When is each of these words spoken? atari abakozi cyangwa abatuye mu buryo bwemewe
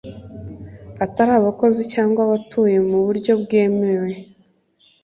atari 1.05 1.31
abakozi 1.35 1.81
cyangwa 1.93 2.19
abatuye 2.27 2.77
mu 2.89 2.97
buryo 3.05 3.33
bwemewe 3.41 4.11